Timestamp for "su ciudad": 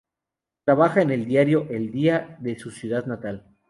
2.57-3.05